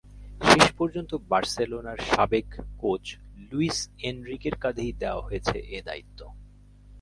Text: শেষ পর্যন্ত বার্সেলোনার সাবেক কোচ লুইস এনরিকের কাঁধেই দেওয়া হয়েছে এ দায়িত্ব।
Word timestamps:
শেষ 0.41 0.67
পর্যন্ত 0.77 1.11
বার্সেলোনার 1.29 1.99
সাবেক 2.09 2.47
কোচ 2.77 3.05
লুইস 3.49 3.79
এনরিকের 4.03 4.55
কাঁধেই 4.59 4.91
দেওয়া 4.93 5.21
হয়েছে 5.21 5.57
এ 5.69 5.79
দায়িত্ব। 5.85 6.19